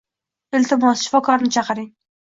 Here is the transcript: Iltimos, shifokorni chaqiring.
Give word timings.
Iltimos, 0.59 1.03
shifokorni 1.05 1.53
chaqiring. 1.57 1.91